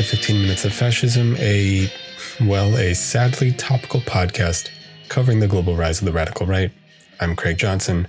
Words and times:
to 0.00 0.06
15 0.06 0.40
Minutes 0.40 0.64
of 0.64 0.72
Fascism, 0.72 1.36
a, 1.38 1.92
well, 2.40 2.74
a 2.78 2.94
sadly 2.94 3.52
topical 3.52 4.00
podcast 4.00 4.70
covering 5.08 5.40
the 5.40 5.46
global 5.46 5.76
rise 5.76 5.98
of 5.98 6.06
the 6.06 6.12
radical 6.12 6.46
right. 6.46 6.72
I'm 7.20 7.36
Craig 7.36 7.58
Johnson. 7.58 8.08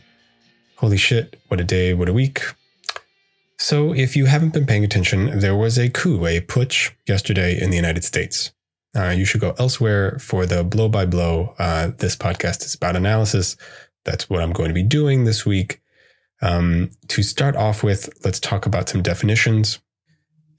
Holy 0.77 0.95
shit, 0.95 1.41
what 1.49 1.59
a 1.59 1.65
day, 1.65 1.93
what 1.93 2.07
a 2.07 2.13
week. 2.13 2.43
So, 3.57 3.93
if 3.93 4.15
you 4.15 4.27
haven't 4.27 4.53
been 4.53 4.65
paying 4.65 4.85
attention, 4.85 5.39
there 5.39 5.55
was 5.55 5.77
a 5.77 5.89
coup, 5.89 6.25
a 6.25 6.39
putsch 6.39 6.91
yesterday 7.09 7.61
in 7.61 7.71
the 7.71 7.75
United 7.75 8.05
States. 8.05 8.53
Uh, 8.95 9.09
you 9.09 9.25
should 9.25 9.41
go 9.41 9.53
elsewhere 9.59 10.17
for 10.17 10.45
the 10.45 10.63
blow 10.63 10.87
by 10.87 11.05
blow. 11.05 11.55
Uh, 11.59 11.91
this 11.97 12.15
podcast 12.15 12.63
is 12.63 12.73
about 12.73 12.95
analysis. 12.95 13.57
That's 14.05 14.29
what 14.29 14.41
I'm 14.41 14.53
going 14.53 14.69
to 14.69 14.73
be 14.73 14.83
doing 14.83 15.25
this 15.25 15.45
week. 15.45 15.81
Um, 16.41 16.91
to 17.09 17.21
start 17.21 17.57
off 17.57 17.83
with, 17.83 18.09
let's 18.23 18.39
talk 18.39 18.65
about 18.65 18.87
some 18.87 19.01
definitions. 19.01 19.79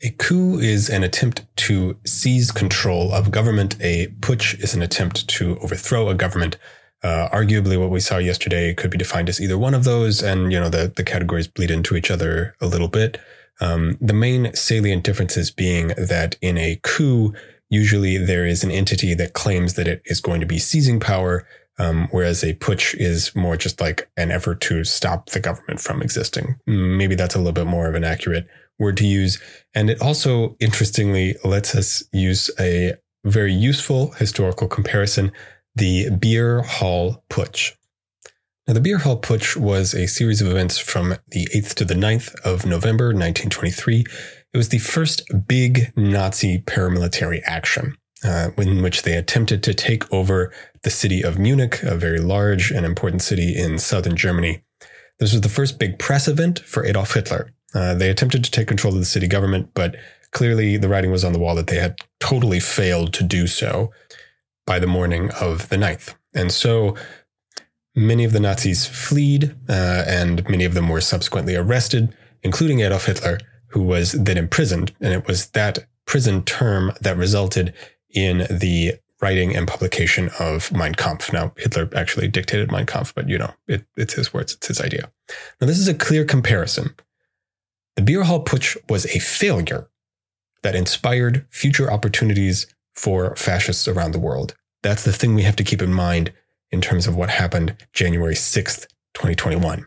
A 0.05 0.11
coup 0.11 0.59
is 0.59 0.91
an 0.91 1.05
attempt 1.05 1.45
to 1.57 1.97
seize 2.05 2.51
control 2.51 3.13
of 3.13 3.31
government. 3.31 3.77
A 3.81 4.09
putsch 4.21 4.59
is 4.61 4.75
an 4.75 4.83
attempt 4.83 5.29
to 5.29 5.57
overthrow 5.59 6.09
a 6.09 6.15
government. 6.15 6.57
Uh, 7.05 7.29
arguably, 7.33 7.79
what 7.79 7.91
we 7.91 8.01
saw 8.01 8.19
yesterday 8.19 8.75
could 8.75 8.91
be 8.91 8.99
defined 8.99 9.29
as 9.29 9.41
either 9.41 9.57
one 9.57 9.75
of 9.75 9.85
those, 9.85 10.21
and 10.21 10.53
you 10.53 10.59
know 10.59 10.69
the 10.69 10.93
the 10.95 11.05
categories 11.05 11.47
bleed 11.47 11.71
into 11.71 11.95
each 11.95 12.11
other 12.11 12.57
a 12.61 12.67
little 12.67 12.89
bit. 12.89 13.19
Um, 13.61 13.97
the 14.01 14.13
main 14.13 14.53
salient 14.55 15.05
differences 15.05 15.53
being 15.53 15.89
that 15.97 16.37
in 16.41 16.59
a 16.59 16.81
coup, 16.83 17.33
usually 17.71 18.19
there 18.19 18.45
is 18.45 18.65
an 18.65 18.73
entity 18.73 19.15
that 19.15 19.35
claims 19.35 19.75
that 19.75 19.87
it 19.87 20.03
is 20.07 20.21
going 20.21 20.41
to 20.41 20.47
be 20.47 20.59
seizing 20.59 20.99
power, 20.99 21.47
um, 21.79 22.09
whereas 22.11 22.43
a 22.43 22.55
putsch 22.55 22.95
is 22.95 23.35
more 23.37 23.57
just 23.57 23.81
like 23.81 24.11
an 24.17 24.33
effort 24.33 24.61
to 24.63 24.83
stop 24.83 25.31
the 25.31 25.41
government 25.41 25.81
from 25.81 26.03
existing. 26.03 26.57
Maybe 26.67 27.15
that's 27.15 27.37
a 27.37 27.39
little 27.39 27.53
bit 27.53 27.67
more 27.67 27.89
of 27.89 27.95
an 27.95 28.05
accurate 28.05 28.49
word 28.79 28.97
to 28.99 29.07
use. 29.07 29.41
And 29.75 29.91
it 29.91 30.01
also, 30.01 30.57
interestingly, 30.61 31.37
lets 31.45 31.75
us 31.75 32.03
use 32.13 32.51
a 32.59 32.95
very 33.25 33.53
useful 33.53 34.13
historical 34.13 34.69
comparison 34.69 35.33
the 35.75 36.11
Beer 36.11 36.63
Hall 36.63 37.25
Putsch. 37.31 37.73
Now, 38.67 38.75
the 38.75 38.81
Beer 38.81 38.99
Hall 38.99 39.19
Putsch 39.19 39.57
was 39.57 39.95
a 39.95 40.07
series 40.07 40.43
of 40.43 40.49
events 40.49 40.79
from 40.79 41.17
the 41.29 41.49
8th 41.55 41.75
to 41.75 41.85
the 41.85 41.95
9th 41.95 42.35
of 42.41 42.67
November 42.67 43.07
1923. 43.07 44.05
It 44.53 44.57
was 44.57 44.69
the 44.69 44.79
first 44.79 45.23
big 45.49 45.93
Nazi 45.97 46.59
paramilitary 46.61 47.41
action. 47.45 47.97
Uh, 48.25 48.51
in 48.57 48.83
which 48.83 49.03
they 49.03 49.17
attempted 49.17 49.65
to 49.65 49.75
take 49.75 50.11
over 50.13 50.53
the 50.85 50.91
city 50.91 51.23
of 51.23 51.41
Munich, 51.41 51.83
a 51.83 51.97
very 51.97 52.21
large 52.21 52.71
and 52.71 52.87
important 52.87 53.21
city 53.21 53.53
in 53.53 53.81
southern 53.81 54.15
Germany. 54.15 54.63
This 55.19 55.33
was 55.33 55.41
the 55.41 55.49
first 55.49 55.77
big 55.77 55.99
press 55.99 56.29
event 56.29 56.61
for 56.61 56.87
Adolf 56.87 57.15
Hitler, 57.15 57.51
uh, 57.75 57.95
they 57.95 58.11
attempted 58.11 58.45
to 58.45 58.51
take 58.51 58.69
control 58.69 58.93
of 58.93 58.99
the 58.99 59.05
city 59.05 59.27
government, 59.27 59.71
but 59.75 59.97
clearly 60.31 60.77
the 60.77 60.89
writing 60.89 61.11
was 61.11 61.25
on 61.25 61.33
the 61.33 61.39
wall 61.39 61.55
that 61.55 61.69
they 61.69 61.79
had 61.79 61.97
totally 62.21 62.61
failed 62.61 63.13
to 63.15 63.23
do 63.23 63.47
so 63.47 63.91
by 64.67 64.79
the 64.79 64.87
morning 64.87 65.31
of 65.41 65.69
the 65.69 65.77
9th. 65.77 66.15
And 66.35 66.51
so 66.51 66.97
many 67.95 68.25
of 68.25 68.33
the 68.33 68.41
Nazis 68.41 68.87
fled, 68.87 69.57
uh, 69.69 70.05
and 70.07 70.49
many 70.49 70.65
of 70.65 70.75
them 70.75 70.89
were 70.89 71.01
subsequently 71.01 71.55
arrested, 71.55 72.15
including 72.43 72.81
Adolf 72.81 73.07
Hitler, 73.07 73.39
who 73.69 73.83
was 73.83 74.13
then 74.13 74.39
imprisoned. 74.39 74.93
And 75.01 75.13
it 75.13 75.27
was 75.27 75.49
that 75.51 75.87
prison 76.07 76.43
term 76.43 76.93
that 77.01 77.17
resulted 77.17 77.75
in 78.11 78.47
the 78.51 78.95
writing 79.21 79.55
and 79.55 79.69
publication 79.69 80.31
of 80.41 80.73
Mein 80.73 80.95
Kampf. 80.95 81.33
Now, 81.33 81.53
Hitler 81.57 81.89
actually 81.95 82.29
dictated 82.29 82.73
Mein 82.73 82.87
Kampf, 82.87 83.15
but 83.15 83.29
you 83.29 83.39
know, 83.39 83.55
it, 83.69 83.85
it's 83.97 84.15
his 84.15 84.35
words, 84.35 84.55
it's 84.55 84.67
his 84.67 84.81
idea. 84.81 85.11
Now, 85.61 85.67
this 85.67 85.79
is 85.79 85.89
a 85.89 85.95
clear 85.95 86.25
comparison 86.25 86.95
the 87.97 88.03
beer 88.03 88.25
hall 88.25 88.45
putsch 88.45 88.77
was 88.89 89.07
a 89.07 89.19
failure 89.19 89.89
that 90.63 90.75
inspired 90.75 91.47
future 91.51 91.91
opportunities 91.91 92.67
for 92.95 93.35
fascists 93.37 93.89
around 93.89 94.13
the 94.13 94.19
world. 94.19 94.55
That's 94.83 95.05
the 95.05 95.13
thing 95.13 95.35
we 95.35 95.43
have 95.43 95.57
to 95.57 95.65
keep 95.65 95.83
in 95.83 95.93
mind 95.93 96.33
in 96.71 96.81
terms 96.81 97.07
of 97.07 97.17
what 97.17 97.31
happened 97.31 97.77
January 97.93 98.35
6th, 98.35 98.87
2021. 99.15 99.87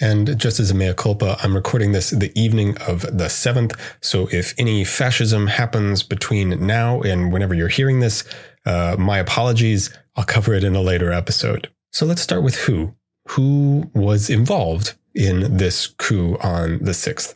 And 0.00 0.38
just 0.38 0.58
as 0.58 0.70
a 0.70 0.74
mea 0.74 0.92
culpa, 0.92 1.38
I'm 1.42 1.54
recording 1.54 1.92
this 1.92 2.10
the 2.10 2.32
evening 2.38 2.76
of 2.78 3.02
the 3.02 3.26
7th. 3.26 3.78
So 4.00 4.28
if 4.32 4.52
any 4.58 4.84
fascism 4.84 5.46
happens 5.46 6.02
between 6.02 6.66
now 6.66 7.00
and 7.00 7.32
whenever 7.32 7.54
you're 7.54 7.68
hearing 7.68 8.00
this, 8.00 8.24
uh, 8.66 8.96
my 8.98 9.18
apologies. 9.18 9.96
I'll 10.16 10.24
cover 10.24 10.54
it 10.54 10.64
in 10.64 10.74
a 10.74 10.80
later 10.80 11.12
episode. 11.12 11.70
So 11.92 12.06
let's 12.06 12.22
start 12.22 12.42
with 12.42 12.56
who. 12.56 12.94
Who 13.30 13.90
was 13.94 14.28
involved 14.28 14.94
in 15.14 15.56
this 15.56 15.86
coup 15.86 16.36
on 16.42 16.78
the 16.78 16.92
6th? 16.92 17.34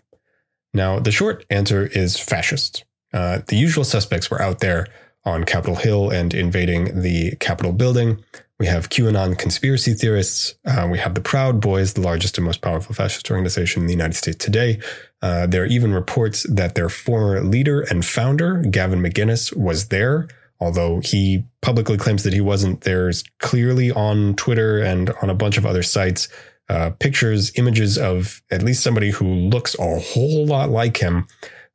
Now, 0.75 0.99
the 0.99 1.13
short 1.13 1.45
answer 1.51 1.87
is 1.87 2.19
fascists. 2.19 2.85
Uh, 3.13 3.41
the 3.49 3.57
usual 3.57 3.85
suspects 3.85 4.31
were 4.31 4.43
out 4.43 4.61
there 4.61 4.87
on 5.25 5.45
Capitol 5.45 5.77
Hill 5.77 6.11
and 6.11 6.35
invading 6.35 7.03
the 7.03 7.37
Capitol 7.37 7.73
building. 7.73 8.23
We 8.59 8.67
have 8.67 8.89
QAnon 8.89 9.39
conspiracy 9.39 9.95
theorists. 9.95 10.55
Uh, 10.65 10.89
we 10.91 10.99
have 10.99 11.15
the 11.15 11.21
Proud 11.21 11.61
Boys, 11.61 11.95
the 11.95 12.01
largest 12.01 12.39
and 12.39 12.45
most 12.45 12.61
powerful 12.61 12.95
fascist 12.95 13.31
organization 13.31 13.83
in 13.83 13.87
the 13.87 13.93
United 13.93 14.17
States 14.17 14.45
today. 14.45 14.81
Uh, 15.23 15.47
there 15.47 15.63
are 15.63 15.67
even 15.67 15.93
reports 15.93 16.45
that 16.49 16.75
their 16.75 16.89
former 16.89 17.41
leader 17.41 17.83
and 17.83 18.05
founder, 18.05 18.63
Gavin 18.63 19.01
McInnes, 19.01 19.57
was 19.57 19.89
there, 19.89 20.29
although 20.59 21.01
he 21.01 21.45
publicly 21.63 21.97
claims 21.97 22.25
that 22.25 22.33
he 22.33 22.41
wasn't. 22.41 22.81
There's 22.81 23.23
clearly 23.39 23.93
on 23.93 24.35
Twitter 24.35 24.81
and 24.81 25.11
on 25.23 25.31
a 25.31 25.35
bunch 25.35 25.57
of 25.57 25.65
other 25.65 25.85
sites 25.85 26.29
uh, 26.69 26.91
pictures, 26.99 27.53
images 27.57 27.97
of 27.97 28.43
at 28.51 28.63
least 28.63 28.83
somebody 28.83 29.11
who 29.11 29.27
looks 29.27 29.79
a 29.79 29.99
whole 29.99 30.47
lot 30.47 30.71
like 30.71 30.99
him 30.99 31.27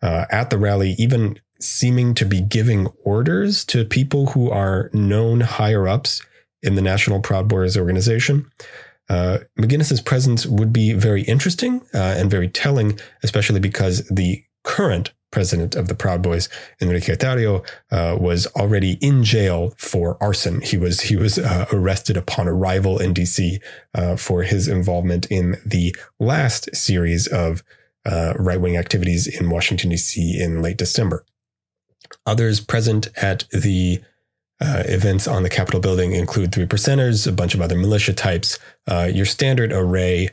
uh, 0.02 0.26
at 0.30 0.50
the 0.50 0.58
rally, 0.58 0.96
even 0.98 1.40
seeming 1.60 2.14
to 2.14 2.26
be 2.26 2.42
giving 2.42 2.88
orders 3.04 3.64
to 3.66 3.86
people 3.86 4.28
who 4.28 4.52
are 4.52 4.90
known 4.94 5.42
higher 5.42 5.88
ups 5.88 6.22
in 6.62 6.76
the 6.76 6.82
National 6.82 7.20
Proud 7.20 7.48
Boys 7.48 7.78
organization. 7.78 8.50
Uh, 9.10 9.40
McInnes's 9.60 10.02
presence 10.02 10.46
would 10.46 10.72
be 10.72 10.94
very 10.94 11.24
interesting 11.24 11.82
uh, 11.94 12.16
and 12.18 12.32
very 12.32 12.48
telling, 12.48 13.00
especially 13.22 13.60
because 13.60 14.08
the 14.08 14.44
current 14.64 15.12
president 15.34 15.76
of 15.76 15.88
the 15.88 15.96
Proud 15.96 16.22
Boys, 16.22 16.48
Enrique 16.80 17.16
Tarrio, 17.16 17.66
uh, 17.92 18.16
was 18.18 18.48
already 18.56 18.94
in 19.02 19.24
jail 19.24 19.74
for 19.78 20.18
arson. 20.22 20.62
He 20.62 20.78
was 20.78 21.02
he 21.02 21.18
was 21.18 21.38
uh, 21.38 21.66
arrested 21.74 22.16
upon 22.16 22.48
arrival 22.48 23.00
in 23.00 23.14
D.C. 23.14 23.60
Uh, 23.94 24.16
for 24.16 24.44
his 24.44 24.68
involvement 24.68 25.26
in 25.26 25.58
the 25.66 25.94
last 26.20 26.74
series 26.74 27.28
of 27.28 27.64
uh, 28.06 28.34
right 28.38 28.62
wing 28.62 28.78
activities 28.78 29.28
in 29.28 29.50
Washington 29.50 29.90
D.C. 29.90 30.42
in 30.42 30.62
late 30.62 30.78
December. 30.78 31.26
Others 32.26 32.62
present 32.62 33.08
at 33.18 33.46
the 33.52 34.02
uh, 34.62 34.84
events 34.86 35.28
on 35.28 35.44
the 35.44 35.50
Capitol 35.50 35.82
building 35.82 36.14
include 36.14 36.54
three 36.54 36.66
percenters, 36.66 37.28
a 37.28 37.32
bunch 37.32 37.54
of 37.54 37.62
other 37.62 37.76
militia 37.76 38.14
types, 38.14 38.60
uh, 38.88 39.10
your 39.12 39.26
standard 39.26 39.74
array 39.74 40.30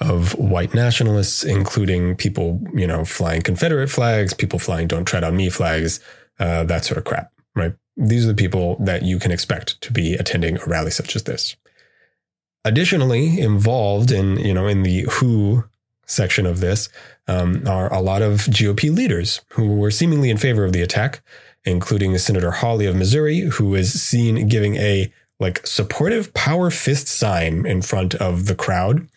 of 0.00 0.34
white 0.38 0.74
nationalists, 0.74 1.44
including 1.44 2.16
people, 2.16 2.60
you 2.74 2.86
know, 2.86 3.04
flying 3.04 3.42
Confederate 3.42 3.90
flags, 3.90 4.34
people 4.34 4.58
flying 4.58 4.86
"Don't 4.86 5.04
Tread 5.04 5.24
on 5.24 5.36
Me" 5.36 5.50
flags, 5.50 6.00
uh, 6.38 6.64
that 6.64 6.84
sort 6.84 6.98
of 6.98 7.04
crap, 7.04 7.32
right? 7.54 7.74
These 7.96 8.24
are 8.24 8.28
the 8.28 8.34
people 8.34 8.76
that 8.80 9.02
you 9.02 9.18
can 9.18 9.32
expect 9.32 9.80
to 9.80 9.92
be 9.92 10.14
attending 10.14 10.58
a 10.58 10.64
rally 10.66 10.90
such 10.90 11.16
as 11.16 11.24
this. 11.24 11.56
Additionally, 12.64 13.40
involved 13.40 14.10
in, 14.10 14.36
you 14.38 14.54
know, 14.54 14.66
in 14.66 14.82
the 14.82 15.06
who 15.12 15.64
section 16.06 16.46
of 16.46 16.60
this 16.60 16.88
um, 17.26 17.62
are 17.66 17.92
a 17.92 18.00
lot 18.00 18.22
of 18.22 18.40
GOP 18.46 18.94
leaders 18.94 19.42
who 19.52 19.76
were 19.76 19.90
seemingly 19.90 20.30
in 20.30 20.38
favor 20.38 20.64
of 20.64 20.72
the 20.72 20.82
attack, 20.82 21.22
including 21.64 22.16
Senator 22.18 22.50
Hawley 22.50 22.86
of 22.86 22.96
Missouri, 22.96 23.40
who 23.40 23.74
is 23.74 24.00
seen 24.00 24.48
giving 24.48 24.76
a 24.76 25.12
like 25.40 25.64
supportive 25.66 26.34
power 26.34 26.70
fist 26.70 27.06
sign 27.06 27.64
in 27.66 27.82
front 27.82 28.14
of 28.16 28.46
the 28.46 28.54
crowd 28.54 29.08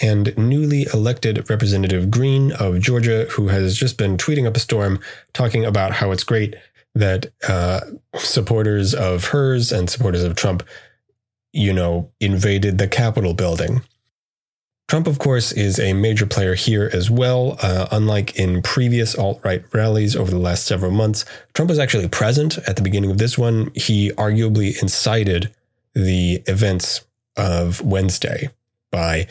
and 0.00 0.36
newly 0.36 0.86
elected 0.94 1.48
Representative 1.50 2.10
Greene 2.10 2.52
of 2.52 2.80
Georgia, 2.80 3.26
who 3.32 3.48
has 3.48 3.76
just 3.76 3.98
been 3.98 4.16
tweeting 4.16 4.46
up 4.46 4.56
a 4.56 4.60
storm 4.60 4.98
talking 5.32 5.64
about 5.64 5.92
how 5.92 6.10
it's 6.10 6.24
great 6.24 6.54
that 6.94 7.26
uh, 7.48 7.80
supporters 8.16 8.94
of 8.94 9.26
hers 9.26 9.70
and 9.70 9.88
supporters 9.88 10.24
of 10.24 10.34
Trump, 10.34 10.62
you 11.52 11.72
know, 11.72 12.10
invaded 12.20 12.78
the 12.78 12.88
Capitol 12.88 13.34
building. 13.34 13.82
Trump, 14.88 15.06
of 15.06 15.20
course, 15.20 15.52
is 15.52 15.78
a 15.78 15.92
major 15.92 16.26
player 16.26 16.56
here 16.56 16.90
as 16.92 17.08
well. 17.08 17.56
Uh, 17.62 17.86
unlike 17.92 18.34
in 18.36 18.60
previous 18.60 19.16
alt 19.16 19.40
right 19.44 19.62
rallies 19.72 20.16
over 20.16 20.32
the 20.32 20.38
last 20.38 20.66
several 20.66 20.90
months, 20.90 21.24
Trump 21.54 21.68
was 21.68 21.78
actually 21.78 22.08
present 22.08 22.58
at 22.66 22.74
the 22.74 22.82
beginning 22.82 23.12
of 23.12 23.18
this 23.18 23.38
one. 23.38 23.70
He 23.76 24.10
arguably 24.12 24.82
incited 24.82 25.54
the 25.94 26.42
events 26.48 27.04
of 27.36 27.80
Wednesday 27.82 28.50
by 28.90 29.28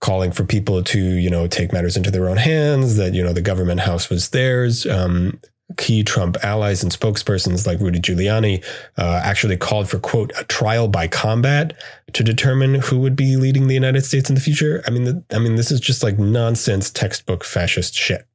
calling 0.00 0.32
for 0.32 0.44
people 0.44 0.82
to, 0.82 0.98
you 0.98 1.30
know, 1.30 1.46
take 1.46 1.72
matters 1.72 1.96
into 1.96 2.10
their 2.10 2.28
own 2.28 2.36
hands, 2.36 2.96
that, 2.96 3.14
you 3.14 3.22
know, 3.22 3.32
the 3.32 3.42
government 3.42 3.80
house 3.80 4.10
was 4.10 4.30
theirs. 4.30 4.86
Um, 4.86 5.40
key 5.76 6.04
Trump 6.04 6.36
allies 6.44 6.82
and 6.82 6.92
spokespersons 6.92 7.66
like 7.66 7.80
Rudy 7.80 7.98
Giuliani 7.98 8.64
uh, 8.96 9.20
actually 9.24 9.56
called 9.56 9.88
for, 9.88 9.98
quote, 9.98 10.32
a 10.38 10.44
trial 10.44 10.86
by 10.86 11.08
combat 11.08 11.76
to 12.12 12.22
determine 12.22 12.74
who 12.74 13.00
would 13.00 13.16
be 13.16 13.36
leading 13.36 13.66
the 13.66 13.74
United 13.74 14.04
States 14.04 14.28
in 14.28 14.36
the 14.36 14.40
future. 14.40 14.82
I 14.86 14.90
mean, 14.90 15.04
the, 15.04 15.24
I 15.32 15.38
mean, 15.38 15.56
this 15.56 15.72
is 15.72 15.80
just 15.80 16.02
like 16.02 16.18
nonsense 16.18 16.90
textbook 16.90 17.42
fascist 17.42 17.94
shit. 17.94 18.26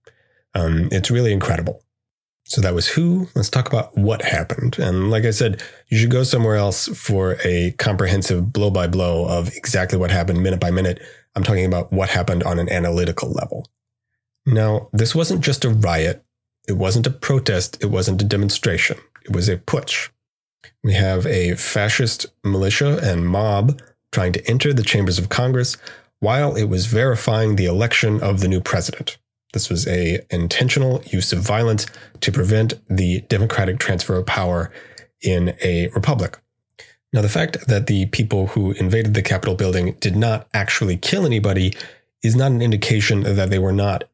Um, 0.54 0.90
it's 0.92 1.10
really 1.10 1.32
incredible. 1.32 1.84
So 2.44 2.60
that 2.60 2.74
was 2.74 2.90
who. 2.90 3.30
Let's 3.34 3.50
talk 3.50 3.68
about 3.68 3.98
what 3.98 4.24
happened. 4.24 4.78
And 4.78 5.10
like 5.10 5.24
I 5.24 5.32
said, 5.32 5.64
you 5.88 5.98
should 5.98 6.12
go 6.12 6.24
somewhere 6.24 6.58
else 6.58 6.90
for 6.90 7.38
a 7.46 7.72
comprehensive 7.78 8.52
blow 8.52 8.70
by 8.70 8.88
blow 8.88 9.26
of 9.26 9.48
exactly 9.56 9.98
what 9.98 10.12
happened 10.12 10.44
minute 10.44 10.60
by 10.60 10.70
minute. 10.70 11.02
I'm 11.36 11.44
talking 11.44 11.66
about 11.66 11.92
what 11.92 12.10
happened 12.10 12.44
on 12.44 12.60
an 12.60 12.70
analytical 12.70 13.32
level. 13.32 13.68
Now, 14.46 14.90
this 14.92 15.16
wasn't 15.16 15.42
just 15.42 15.66
a 15.66 15.70
riot. 15.70 16.24
It 16.68 16.74
wasn't 16.74 17.08
a 17.08 17.12
protest. 17.12 17.82
It 17.82 17.88
wasn't 17.88 18.22
a 18.22 18.26
demonstration. 18.26 18.98
It 19.24 19.36
was 19.36 19.48
a 19.50 19.58
putsch. 19.58 20.10
We 20.84 20.94
have 20.94 21.26
a 21.26 21.56
fascist 21.56 22.28
militia 22.44 23.00
and 23.02 23.28
mob 23.28 23.82
trying 24.12 24.34
to 24.34 24.50
enter 24.50 24.74
the 24.74 24.84
chambers 24.84 25.20
of 25.20 25.30
Congress 25.30 25.78
while 26.20 26.56
it 26.56 26.66
was 26.66 26.86
verifying 26.86 27.56
the 27.56 27.66
election 27.66 28.22
of 28.22 28.40
the 28.40 28.48
new 28.48 28.62
president. 28.62 29.18
This 29.54 29.70
was 29.70 29.88
a 29.88 30.20
intentional 30.30 31.02
use 31.06 31.34
of 31.34 31.40
violence 31.40 31.86
to 32.22 32.32
prevent 32.32 32.74
the 32.90 33.22
democratic 33.22 33.80
transfer 33.80 34.16
of 34.16 34.26
power 34.26 34.72
in 35.22 35.56
a 35.64 35.90
republic. 35.90 36.40
Now, 37.14 37.22
the 37.22 37.30
fact 37.30 37.68
that 37.68 37.88
the 37.88 38.06
people 38.08 38.48
who 38.48 38.72
invaded 38.74 39.14
the 39.14 39.22
Capitol 39.22 39.56
building 39.56 39.98
did 40.00 40.16
not 40.16 40.48
actually 40.54 40.98
kill 40.98 41.26
anybody 41.26 41.74
is 42.24 42.36
not 42.36 42.52
an 42.52 42.62
indication 42.62 43.22
that 43.24 43.50
they 43.50 43.60
were 43.60 43.74
not 43.74 44.06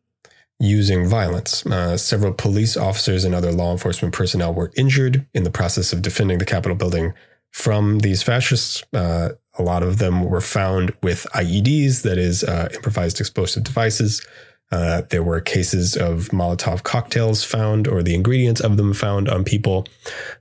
using 0.59 1.07
violence. 1.07 1.65
Uh, 1.65 1.97
several 1.97 2.33
police 2.33 2.75
officers 2.75 3.23
and 3.23 3.35
other 3.35 3.51
law 3.51 3.71
enforcement 3.71 4.13
personnel 4.13 4.53
were 4.53 4.71
injured 4.75 5.27
in 5.33 5.43
the 5.43 5.51
process 5.51 5.93
of 5.93 6.01
defending 6.01 6.39
the 6.39 6.45
Capitol 6.45 6.75
building 6.75 7.13
from 7.51 7.99
these 7.99 8.23
fascists. 8.23 8.83
Uh, 8.93 9.29
a 9.59 9.63
lot 9.63 9.83
of 9.83 9.99
them 9.99 10.23
were 10.23 10.41
found 10.41 10.93
with 11.03 11.27
IEDs, 11.33 12.01
that 12.01 12.17
is, 12.17 12.43
uh, 12.43 12.69
improvised 12.73 13.19
explosive 13.19 13.63
devices. 13.63 14.25
Uh, 14.69 15.03
there 15.09 15.23
were 15.23 15.39
cases 15.39 15.95
of 15.95 16.27
Molotov 16.29 16.83
cocktails 16.83 17.43
found, 17.43 17.87
or 17.87 18.03
the 18.03 18.13
ingredients 18.13 18.59
of 18.59 18.75
them 18.75 18.93
found 18.93 19.29
on 19.29 19.43
people. 19.43 19.87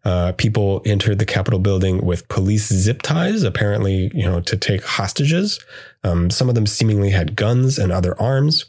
Uh, 0.05 0.33
people 0.33 0.83
entered 0.85 1.19
the 1.19 1.27
Capitol 1.27 1.61
building 1.61 2.05
with 2.05 2.29
police 2.29 2.67
zip 2.67 3.03
ties, 3.03 3.45
apparently, 3.45 4.11
you 4.13 4.25
know, 4.25 4.41
to 4.41 4.57
take 4.57 4.85
hostages. 4.85 5.65
Um, 6.03 6.31
some 6.31 6.49
of 6.49 6.57
them 6.57 6.67
seemingly 6.67 7.11
had 7.11 7.37
guns 7.37 7.79
and 7.79 7.93
other 7.93 8.21
arms. 8.21 8.67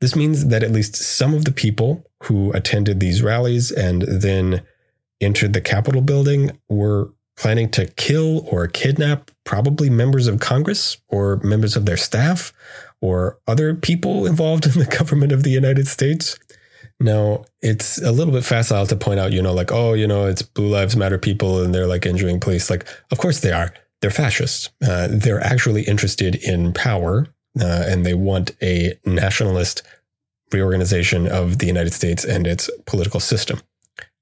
This 0.00 0.14
means 0.14 0.46
that 0.48 0.62
at 0.62 0.70
least 0.72 0.96
some 0.96 1.34
of 1.34 1.44
the 1.44 1.52
people 1.52 2.04
who 2.24 2.52
attended 2.52 3.00
these 3.00 3.22
rallies 3.22 3.72
and 3.72 4.02
then 4.02 4.62
entered 5.20 5.54
the 5.54 5.60
Capitol 5.60 6.02
building 6.02 6.58
were 6.68 7.12
planning 7.36 7.68
to 7.70 7.86
kill 7.86 8.46
or 8.48 8.68
kidnap 8.68 9.30
probably 9.44 9.90
members 9.90 10.26
of 10.26 10.40
Congress 10.40 10.98
or 11.08 11.36
members 11.42 11.76
of 11.76 11.84
their 11.84 11.96
staff 11.96 12.52
or 13.04 13.38
other 13.46 13.74
people 13.74 14.26
involved 14.26 14.64
in 14.74 14.78
the 14.78 14.96
government 14.98 15.30
of 15.30 15.42
the 15.42 15.50
United 15.50 15.86
States. 15.86 16.38
Now, 16.98 17.44
it's 17.60 18.00
a 18.00 18.12
little 18.12 18.32
bit 18.32 18.44
facile 18.44 18.86
to 18.86 18.96
point 18.96 19.20
out, 19.20 19.30
you 19.30 19.42
know, 19.42 19.52
like, 19.52 19.70
oh, 19.70 19.92
you 19.92 20.06
know, 20.06 20.24
it's 20.24 20.40
Blue 20.40 20.68
Lives 20.68 20.96
Matter 20.96 21.18
people 21.18 21.62
and 21.62 21.74
they're 21.74 21.86
like 21.86 22.06
injuring 22.06 22.40
police. 22.40 22.70
Like, 22.70 22.88
of 23.10 23.18
course 23.18 23.40
they 23.40 23.52
are. 23.52 23.74
They're 24.00 24.10
fascists. 24.10 24.70
Uh, 24.82 25.08
they're 25.10 25.42
actually 25.42 25.82
interested 25.82 26.36
in 26.36 26.72
power 26.72 27.26
uh, 27.60 27.84
and 27.86 28.06
they 28.06 28.14
want 28.14 28.52
a 28.62 28.98
nationalist 29.04 29.82
reorganization 30.50 31.26
of 31.26 31.58
the 31.58 31.66
United 31.66 31.92
States 31.92 32.24
and 32.24 32.46
its 32.46 32.70
political 32.86 33.20
system. 33.20 33.60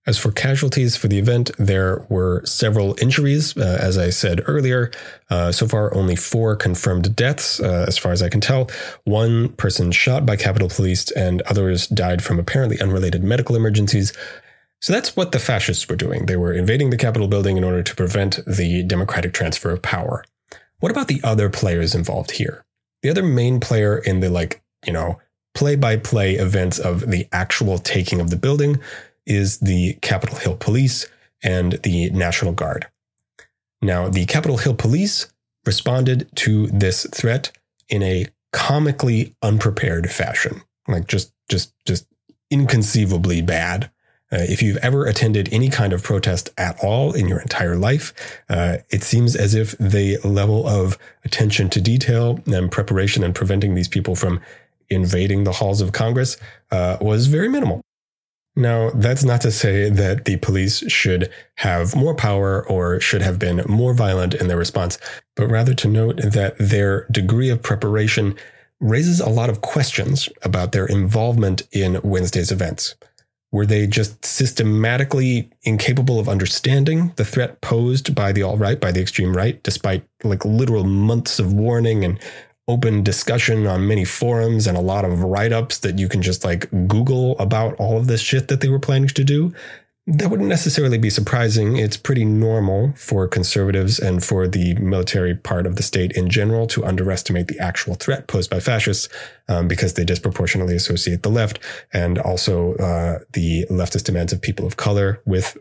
As 0.04 0.18
for 0.18 0.32
casualties 0.32 0.96
for 0.96 1.06
the 1.06 1.18
event, 1.18 1.52
there 1.58 2.04
were 2.08 2.44
several 2.44 2.96
injuries, 3.00 3.56
uh, 3.56 3.78
as 3.80 3.96
I 3.96 4.10
said 4.10 4.42
earlier. 4.46 4.90
Uh, 5.30 5.52
so 5.52 5.68
far, 5.68 5.94
only 5.94 6.16
four 6.16 6.56
confirmed 6.56 7.14
deaths, 7.14 7.60
uh, 7.60 7.84
as 7.86 7.98
far 7.98 8.10
as 8.10 8.20
I 8.20 8.28
can 8.28 8.40
tell. 8.40 8.68
One 9.04 9.50
person 9.50 9.92
shot 9.92 10.26
by 10.26 10.34
Capitol 10.34 10.68
Police, 10.68 11.12
and 11.12 11.40
others 11.42 11.86
died 11.86 12.22
from 12.24 12.40
apparently 12.40 12.80
unrelated 12.80 13.22
medical 13.22 13.54
emergencies. 13.54 14.12
So 14.80 14.92
that's 14.92 15.14
what 15.14 15.30
the 15.30 15.38
fascists 15.38 15.88
were 15.88 15.94
doing. 15.94 16.26
They 16.26 16.36
were 16.36 16.52
invading 16.52 16.90
the 16.90 16.96
Capitol 16.96 17.28
building 17.28 17.56
in 17.56 17.62
order 17.62 17.84
to 17.84 17.94
prevent 17.94 18.40
the 18.44 18.82
democratic 18.82 19.32
transfer 19.32 19.70
of 19.70 19.82
power. 19.82 20.24
What 20.80 20.90
about 20.90 21.06
the 21.06 21.20
other 21.22 21.48
players 21.48 21.94
involved 21.94 22.32
here? 22.32 22.64
The 23.02 23.10
other 23.10 23.22
main 23.22 23.60
player 23.60 23.98
in 23.98 24.18
the, 24.18 24.30
like, 24.30 24.62
you 24.84 24.92
know, 24.92 25.20
play 25.54 25.76
by 25.76 25.96
play 25.96 26.34
events 26.34 26.80
of 26.80 27.08
the 27.08 27.28
actual 27.30 27.78
taking 27.78 28.20
of 28.20 28.30
the 28.30 28.36
building 28.36 28.80
is 29.26 29.58
the 29.60 29.94
Capitol 30.02 30.36
Hill 30.36 30.56
Police 30.56 31.06
and 31.42 31.72
the 31.82 32.10
National 32.10 32.52
Guard. 32.52 32.86
Now, 33.80 34.08
the 34.08 34.26
Capitol 34.26 34.58
Hill 34.58 34.74
Police 34.74 35.32
responded 35.64 36.28
to 36.36 36.68
this 36.68 37.06
threat 37.12 37.50
in 37.88 38.02
a 38.02 38.26
comically 38.52 39.34
unprepared 39.42 40.10
fashion, 40.10 40.62
like 40.86 41.06
just 41.06 41.32
just 41.48 41.72
just 41.84 42.06
inconceivably 42.50 43.42
bad. 43.42 43.90
Uh, 44.30 44.38
if 44.48 44.62
you've 44.62 44.78
ever 44.78 45.04
attended 45.04 45.46
any 45.52 45.68
kind 45.68 45.92
of 45.92 46.02
protest 46.02 46.48
at 46.56 46.82
all 46.82 47.12
in 47.12 47.28
your 47.28 47.40
entire 47.40 47.76
life, 47.76 48.14
uh, 48.48 48.78
it 48.88 49.02
seems 49.02 49.36
as 49.36 49.54
if 49.54 49.76
the 49.78 50.16
level 50.24 50.66
of 50.66 50.96
attention 51.22 51.68
to 51.68 51.82
detail 51.82 52.40
and 52.46 52.70
preparation 52.70 53.22
and 53.22 53.34
preventing 53.34 53.74
these 53.74 53.88
people 53.88 54.16
from 54.16 54.40
invading 54.88 55.44
the 55.44 55.52
halls 55.52 55.82
of 55.82 55.92
Congress 55.92 56.38
uh, 56.70 56.96
was 57.00 57.26
very 57.26 57.48
minimal. 57.48 57.82
Now, 58.54 58.90
that's 58.90 59.24
not 59.24 59.40
to 59.42 59.50
say 59.50 59.88
that 59.88 60.26
the 60.26 60.36
police 60.36 60.90
should 60.90 61.30
have 61.56 61.96
more 61.96 62.14
power 62.14 62.66
or 62.68 63.00
should 63.00 63.22
have 63.22 63.38
been 63.38 63.62
more 63.66 63.94
violent 63.94 64.34
in 64.34 64.48
their 64.48 64.58
response, 64.58 64.98
but 65.36 65.46
rather 65.48 65.72
to 65.74 65.88
note 65.88 66.18
that 66.18 66.56
their 66.58 67.06
degree 67.10 67.48
of 67.48 67.62
preparation 67.62 68.34
raises 68.78 69.20
a 69.20 69.30
lot 69.30 69.48
of 69.48 69.62
questions 69.62 70.28
about 70.42 70.72
their 70.72 70.86
involvement 70.86 71.62
in 71.72 72.00
Wednesday's 72.02 72.52
events. 72.52 72.94
Were 73.52 73.66
they 73.66 73.86
just 73.86 74.24
systematically 74.24 75.50
incapable 75.62 76.18
of 76.18 76.28
understanding 76.28 77.12
the 77.16 77.24
threat 77.24 77.60
posed 77.60 78.14
by 78.14 78.32
the 78.32 78.42
alt 78.42 78.58
right, 78.58 78.80
by 78.80 78.92
the 78.92 79.00
extreme 79.00 79.36
right, 79.36 79.62
despite 79.62 80.04
like 80.24 80.44
literal 80.44 80.84
months 80.84 81.38
of 81.38 81.52
warning 81.52 82.04
and 82.04 82.18
open 82.68 83.02
discussion 83.02 83.66
on 83.66 83.86
many 83.86 84.04
forums 84.04 84.66
and 84.66 84.76
a 84.76 84.80
lot 84.80 85.04
of 85.04 85.22
write 85.22 85.52
ups 85.52 85.78
that 85.78 85.98
you 85.98 86.08
can 86.08 86.22
just 86.22 86.44
like 86.44 86.70
Google 86.86 87.36
about 87.38 87.74
all 87.74 87.96
of 87.96 88.06
this 88.06 88.20
shit 88.20 88.48
that 88.48 88.60
they 88.60 88.68
were 88.68 88.78
planning 88.78 89.08
to 89.08 89.24
do. 89.24 89.52
That 90.06 90.30
wouldn't 90.30 90.48
necessarily 90.48 90.98
be 90.98 91.10
surprising. 91.10 91.76
It's 91.76 91.96
pretty 91.96 92.24
normal 92.24 92.92
for 92.96 93.28
conservatives 93.28 94.00
and 94.00 94.22
for 94.22 94.48
the 94.48 94.74
military 94.74 95.34
part 95.34 95.64
of 95.64 95.76
the 95.76 95.82
state 95.82 96.12
in 96.12 96.28
general 96.28 96.66
to 96.68 96.84
underestimate 96.84 97.46
the 97.46 97.58
actual 97.60 97.94
threat 97.94 98.26
posed 98.26 98.50
by 98.50 98.58
fascists 98.58 99.08
um, 99.48 99.68
because 99.68 99.94
they 99.94 100.04
disproportionately 100.04 100.74
associate 100.74 101.22
the 101.22 101.30
left 101.30 101.60
and 101.92 102.18
also 102.18 102.74
uh, 102.74 103.20
the 103.32 103.64
leftist 103.70 104.04
demands 104.04 104.32
of 104.32 104.42
people 104.42 104.66
of 104.66 104.76
color 104.76 105.20
with 105.24 105.56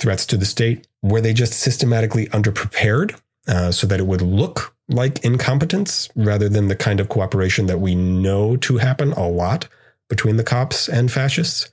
threats 0.00 0.26
to 0.26 0.36
the 0.36 0.46
state. 0.46 0.88
Were 1.02 1.20
they 1.20 1.32
just 1.32 1.54
systematically 1.54 2.26
underprepared 2.26 3.20
uh, 3.46 3.70
so 3.70 3.86
that 3.86 4.00
it 4.00 4.06
would 4.06 4.22
look 4.22 4.75
like 4.88 5.24
incompetence 5.24 6.08
rather 6.14 6.48
than 6.48 6.68
the 6.68 6.76
kind 6.76 7.00
of 7.00 7.08
cooperation 7.08 7.66
that 7.66 7.80
we 7.80 7.94
know 7.94 8.56
to 8.56 8.78
happen 8.78 9.12
a 9.12 9.28
lot 9.28 9.68
between 10.08 10.36
the 10.36 10.44
cops 10.44 10.88
and 10.88 11.10
fascists? 11.10 11.70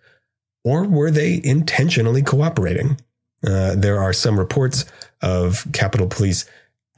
Or 0.63 0.85
were 0.85 1.11
they 1.11 1.41
intentionally 1.43 2.21
cooperating? 2.21 2.99
Uh, 3.45 3.75
there 3.75 3.99
are 3.99 4.13
some 4.13 4.39
reports 4.39 4.85
of 5.21 5.67
Capitol 5.73 6.07
Police 6.07 6.45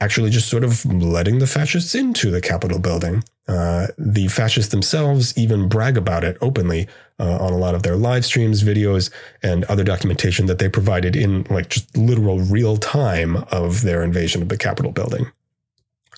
actually 0.00 0.30
just 0.30 0.48
sort 0.48 0.62
of 0.62 0.84
letting 0.84 1.38
the 1.38 1.46
fascists 1.46 1.94
into 1.94 2.30
the 2.30 2.40
Capitol 2.40 2.78
building. 2.78 3.24
Uh, 3.48 3.86
the 3.96 4.28
fascists 4.28 4.70
themselves 4.70 5.36
even 5.38 5.68
brag 5.68 5.96
about 5.96 6.24
it 6.24 6.36
openly 6.40 6.86
uh, 7.18 7.38
on 7.38 7.52
a 7.52 7.56
lot 7.56 7.74
of 7.74 7.82
their 7.82 7.96
live 7.96 8.24
streams, 8.24 8.62
videos, 8.62 9.10
and 9.42 9.64
other 9.64 9.84
documentation 9.84 10.46
that 10.46 10.58
they 10.58 10.68
provided 10.68 11.16
in 11.16 11.44
like 11.48 11.70
just 11.70 11.96
literal 11.96 12.40
real 12.40 12.76
time 12.76 13.36
of 13.50 13.82
their 13.82 14.02
invasion 14.02 14.42
of 14.42 14.48
the 14.48 14.58
Capitol 14.58 14.92
building. 14.92 15.30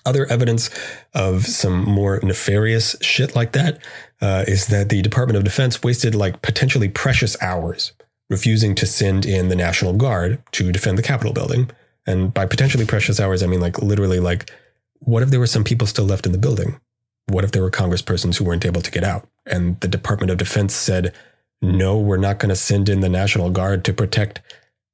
Other 0.05 0.25
evidence 0.27 0.69
of 1.13 1.45
some 1.45 1.83
more 1.83 2.19
nefarious 2.23 2.95
shit 3.01 3.35
like 3.35 3.51
that 3.51 3.79
uh, 4.21 4.45
is 4.47 4.67
that 4.67 4.89
the 4.89 5.01
Department 5.01 5.37
of 5.37 5.43
Defense 5.43 5.83
wasted 5.83 6.15
like 6.15 6.41
potentially 6.41 6.89
precious 6.89 7.41
hours 7.41 7.93
refusing 8.29 8.75
to 8.75 8.85
send 8.85 9.25
in 9.25 9.49
the 9.49 9.55
National 9.55 9.93
Guard 9.93 10.41
to 10.51 10.71
defend 10.71 10.97
the 10.97 11.03
Capitol 11.03 11.33
building. 11.33 11.71
And 12.05 12.33
by 12.33 12.45
potentially 12.45 12.85
precious 12.85 13.19
hours, 13.19 13.43
I 13.43 13.47
mean 13.47 13.59
like 13.59 13.81
literally 13.81 14.19
like, 14.19 14.51
what 14.99 15.23
if 15.23 15.29
there 15.29 15.39
were 15.39 15.47
some 15.47 15.63
people 15.63 15.87
still 15.87 16.05
left 16.05 16.25
in 16.25 16.31
the 16.31 16.37
building? 16.37 16.79
What 17.27 17.43
if 17.43 17.51
there 17.51 17.61
were 17.61 17.71
congresspersons 17.71 18.37
who 18.37 18.45
weren't 18.45 18.65
able 18.65 18.81
to 18.81 18.91
get 18.91 19.03
out? 19.03 19.27
And 19.45 19.79
the 19.81 19.87
Department 19.87 20.31
of 20.31 20.37
Defense 20.37 20.73
said, 20.73 21.13
no, 21.61 21.97
we're 21.97 22.17
not 22.17 22.39
going 22.39 22.49
to 22.49 22.55
send 22.55 22.87
in 22.87 23.01
the 23.01 23.09
National 23.09 23.49
Guard 23.49 23.83
to 23.85 23.93
protect 23.93 24.41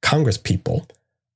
congresspeople 0.02 0.90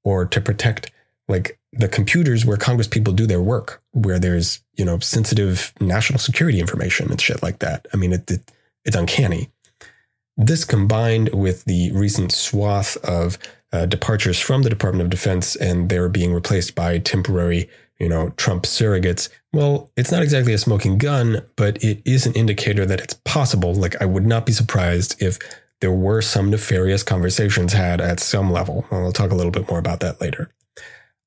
or 0.04 0.26
to 0.26 0.42
protect 0.42 0.92
like 1.28 1.59
the 1.72 1.88
computers 1.88 2.46
where 2.46 2.58
Congress 2.58 2.88
people 2.88 3.14
do 3.14 3.28
their 3.28 3.42
work, 3.42 3.82
where 3.92 4.20
there's, 4.20 4.62
you 4.76 4.86
know, 4.86 5.00
sensitive 5.00 5.74
national 5.80 6.20
security 6.20 6.60
information 6.60 7.12
and 7.12 7.22
shit 7.22 7.44
like 7.44 7.60
that. 7.60 7.88
I 7.94 7.98
mean, 7.98 8.14
it, 8.14 8.30
it 8.30 8.52
it's 8.86 8.96
uncanny. 8.96 9.52
This 10.38 10.64
combined 10.64 11.30
with 11.34 11.66
the 11.66 11.92
recent 11.92 12.32
swath 12.32 12.98
of 12.98 13.38
uh, 13.72 13.86
departures 13.86 14.40
from 14.40 14.64
the 14.64 14.70
Department 14.70 15.04
of 15.04 15.10
Defense 15.10 15.56
and 15.56 15.90
they're 15.90 16.10
being 16.10 16.34
replaced 16.34 16.76
by 16.76 16.98
temporary 16.98 17.70
you 18.00 18.08
know, 18.08 18.30
Trump 18.38 18.64
surrogates, 18.64 19.30
well, 19.52 19.92
it's 19.98 20.12
not 20.12 20.24
exactly 20.24 20.54
a 20.54 20.58
smoking 20.58 20.98
gun, 20.98 21.42
but 21.56 21.84
it 21.84 22.02
is 22.06 22.26
an 22.26 22.34
indicator 22.34 22.86
that 22.86 23.02
it's 23.02 23.14
possible. 23.26 23.74
Like, 23.76 24.02
I 24.02 24.06
would 24.06 24.26
not 24.26 24.46
be 24.46 24.54
surprised 24.54 25.22
if 25.22 25.38
there 25.82 25.92
were 25.92 26.22
some 26.22 26.50
nefarious 26.50 27.04
conversations 27.04 27.74
had 27.74 28.00
at 28.00 28.20
some 28.20 28.52
level. 28.52 28.86
I'll 28.90 29.12
talk 29.12 29.32
a 29.32 29.36
little 29.36 29.52
bit 29.52 29.70
more 29.70 29.80
about 29.80 30.00
that 30.00 30.22
later. 30.22 30.50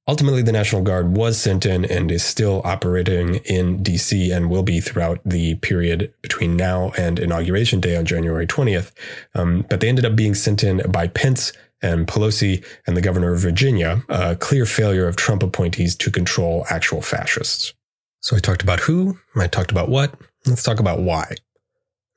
Ultimately, 0.08 0.42
the 0.42 0.52
National 0.52 0.82
Guard 0.82 1.16
was 1.16 1.38
sent 1.38 1.64
in 1.64 1.84
and 1.84 2.10
is 2.10 2.24
still 2.24 2.60
operating 2.64 3.36
in 3.44 3.84
DC 3.84 4.34
and 4.34 4.50
will 4.50 4.64
be 4.64 4.80
throughout 4.80 5.20
the 5.24 5.54
period 5.56 6.12
between 6.22 6.56
now 6.56 6.90
and 6.98 7.20
Inauguration 7.20 7.78
Day 7.78 7.96
on 7.96 8.04
January 8.04 8.46
20th. 8.46 8.90
Um, 9.34 9.64
but 9.70 9.80
they 9.80 9.88
ended 9.88 10.04
up 10.04 10.16
being 10.16 10.34
sent 10.34 10.64
in 10.64 10.82
by 10.90 11.06
Pence 11.06 11.52
and 11.80 12.08
Pelosi 12.08 12.64
and 12.86 12.96
the 12.96 13.00
governor 13.00 13.32
of 13.32 13.40
Virginia, 13.40 14.02
a 14.08 14.34
clear 14.34 14.66
failure 14.66 15.06
of 15.06 15.14
Trump 15.14 15.42
appointees 15.42 15.94
to 15.96 16.10
control 16.10 16.66
actual 16.68 17.00
fascists. 17.00 17.72
So 18.20 18.36
I 18.36 18.40
talked 18.40 18.62
about 18.62 18.80
who, 18.80 19.18
I 19.36 19.46
talked 19.46 19.70
about 19.70 19.88
what, 19.88 20.14
let's 20.46 20.62
talk 20.62 20.80
about 20.80 21.00
why. 21.00 21.34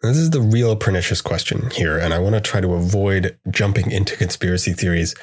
This 0.02 0.18
is 0.18 0.30
the 0.32 0.42
real 0.42 0.76
pernicious 0.76 1.20
question 1.22 1.72
here, 1.72 1.98
and 1.98 2.14
I 2.14 2.20
want 2.20 2.36
to 2.36 2.42
try 2.42 2.62
to 2.62 2.74
avoid 2.74 3.40
jumping 3.50 3.90
into 3.90 4.16
conspiracy 4.16 4.74
theories 4.74 5.16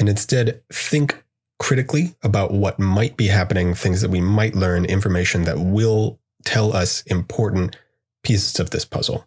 and 0.00 0.08
instead 0.08 0.62
think 0.72 1.22
critically 1.60 2.16
about 2.22 2.50
what 2.50 2.78
might 2.78 3.16
be 3.16 3.28
happening, 3.28 3.74
things 3.74 4.00
that 4.00 4.10
we 4.10 4.20
might 4.20 4.56
learn, 4.56 4.84
information 4.84 5.44
that 5.44 5.58
will 5.58 6.18
tell 6.44 6.74
us 6.74 7.02
important 7.02 7.76
pieces 8.24 8.58
of 8.58 8.70
this 8.70 8.84
puzzle. 8.84 9.26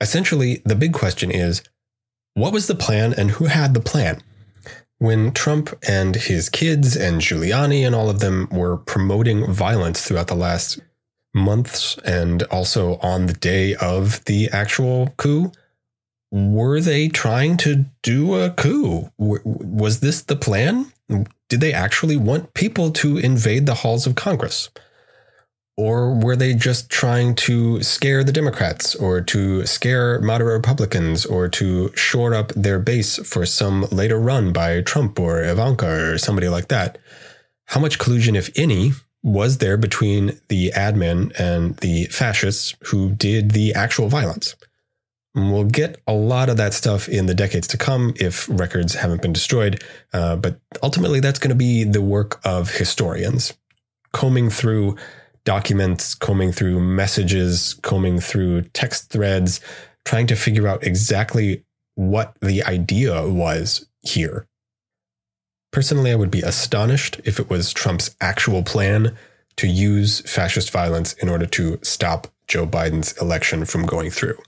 Essentially, 0.00 0.62
the 0.64 0.74
big 0.74 0.94
question 0.94 1.30
is 1.30 1.62
what 2.34 2.52
was 2.52 2.66
the 2.66 2.74
plan 2.74 3.12
and 3.12 3.32
who 3.32 3.44
had 3.46 3.74
the 3.74 3.80
plan? 3.80 4.22
When 4.98 5.32
Trump 5.32 5.76
and 5.86 6.16
his 6.16 6.48
kids 6.48 6.96
and 6.96 7.20
Giuliani 7.20 7.86
and 7.86 7.94
all 7.94 8.10
of 8.10 8.20
them 8.20 8.48
were 8.50 8.76
promoting 8.76 9.52
violence 9.52 10.02
throughout 10.02 10.28
the 10.28 10.34
last 10.34 10.80
months 11.34 11.98
and 11.98 12.42
also 12.44 12.96
on 12.98 13.26
the 13.26 13.32
day 13.34 13.74
of 13.74 14.24
the 14.24 14.48
actual 14.50 15.14
coup, 15.18 15.52
were 16.30 16.80
they 16.80 17.08
trying 17.08 17.56
to 17.58 17.86
do 18.02 18.34
a 18.34 18.50
coup? 18.50 19.10
Was 19.18 20.00
this 20.00 20.22
the 20.22 20.36
plan? 20.36 20.92
Did 21.48 21.60
they 21.60 21.72
actually 21.72 22.16
want 22.16 22.54
people 22.54 22.90
to 22.92 23.16
invade 23.16 23.66
the 23.66 23.76
halls 23.76 24.06
of 24.06 24.14
Congress? 24.14 24.68
Or 25.78 26.12
were 26.12 26.34
they 26.34 26.54
just 26.54 26.90
trying 26.90 27.36
to 27.36 27.82
scare 27.84 28.24
the 28.24 28.32
Democrats 28.32 28.96
or 28.96 29.20
to 29.20 29.64
scare 29.64 30.20
moderate 30.20 30.56
Republicans 30.56 31.24
or 31.24 31.48
to 31.50 31.94
shore 31.94 32.34
up 32.34 32.48
their 32.48 32.80
base 32.80 33.16
for 33.24 33.46
some 33.46 33.86
later 33.92 34.18
run 34.18 34.52
by 34.52 34.80
Trump 34.80 35.20
or 35.20 35.42
Ivanka 35.44 35.86
or 35.86 36.18
somebody 36.18 36.48
like 36.48 36.66
that? 36.68 36.98
How 37.66 37.80
much 37.80 37.98
collusion, 38.00 38.34
if 38.34 38.50
any, 38.56 38.92
was 39.22 39.58
there 39.58 39.76
between 39.76 40.40
the 40.48 40.72
admin 40.74 41.32
and 41.38 41.76
the 41.76 42.06
fascists 42.06 42.74
who 42.86 43.10
did 43.10 43.52
the 43.52 43.72
actual 43.72 44.08
violence? 44.08 44.56
We'll 45.38 45.64
get 45.64 46.00
a 46.06 46.12
lot 46.12 46.48
of 46.48 46.56
that 46.56 46.74
stuff 46.74 47.08
in 47.08 47.26
the 47.26 47.34
decades 47.34 47.68
to 47.68 47.76
come 47.76 48.12
if 48.16 48.48
records 48.48 48.94
haven't 48.94 49.22
been 49.22 49.32
destroyed. 49.32 49.82
Uh, 50.12 50.36
but 50.36 50.58
ultimately, 50.82 51.20
that's 51.20 51.38
going 51.38 51.50
to 51.50 51.54
be 51.54 51.84
the 51.84 52.02
work 52.02 52.40
of 52.44 52.70
historians, 52.76 53.54
combing 54.12 54.50
through 54.50 54.96
documents, 55.44 56.14
combing 56.14 56.52
through 56.52 56.80
messages, 56.80 57.74
combing 57.82 58.20
through 58.20 58.62
text 58.62 59.10
threads, 59.10 59.60
trying 60.04 60.26
to 60.26 60.36
figure 60.36 60.66
out 60.66 60.82
exactly 60.82 61.64
what 61.94 62.36
the 62.40 62.62
idea 62.64 63.28
was 63.28 63.86
here. 64.00 64.46
Personally, 65.70 66.10
I 66.10 66.16
would 66.16 66.30
be 66.30 66.40
astonished 66.40 67.20
if 67.24 67.38
it 67.38 67.50
was 67.50 67.72
Trump's 67.72 68.16
actual 68.20 68.62
plan 68.62 69.16
to 69.56 69.66
use 69.66 70.20
fascist 70.20 70.70
violence 70.70 71.12
in 71.14 71.28
order 71.28 71.46
to 71.46 71.78
stop 71.82 72.28
Joe 72.46 72.66
Biden's 72.66 73.16
election 73.20 73.64
from 73.64 73.84
going 73.84 74.10
through. 74.10 74.38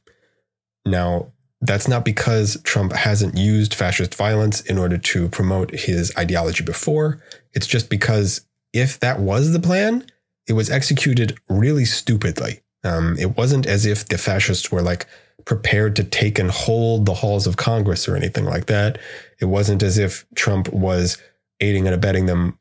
Now, 0.84 1.32
that's 1.60 1.88
not 1.88 2.04
because 2.04 2.60
Trump 2.62 2.92
hasn't 2.92 3.36
used 3.36 3.74
fascist 3.74 4.14
violence 4.14 4.60
in 4.62 4.78
order 4.78 4.96
to 4.96 5.28
promote 5.28 5.70
his 5.72 6.12
ideology 6.16 6.64
before. 6.64 7.22
It's 7.52 7.66
just 7.66 7.90
because 7.90 8.46
if 8.72 8.98
that 9.00 9.20
was 9.20 9.52
the 9.52 9.60
plan, 9.60 10.06
it 10.46 10.54
was 10.54 10.70
executed 10.70 11.38
really 11.48 11.84
stupidly. 11.84 12.60
Um, 12.82 13.16
it 13.18 13.36
wasn't 13.36 13.66
as 13.66 13.84
if 13.84 14.08
the 14.08 14.16
fascists 14.16 14.72
were 14.72 14.80
like 14.80 15.06
prepared 15.44 15.96
to 15.96 16.04
take 16.04 16.38
and 16.38 16.50
hold 16.50 17.04
the 17.04 17.14
halls 17.14 17.46
of 17.46 17.58
Congress 17.58 18.08
or 18.08 18.16
anything 18.16 18.46
like 18.46 18.66
that. 18.66 18.98
It 19.38 19.46
wasn't 19.46 19.82
as 19.82 19.98
if 19.98 20.24
Trump 20.34 20.72
was 20.72 21.18
aiding 21.60 21.86
and 21.86 21.94
abetting 21.94 22.24
them 22.24 22.58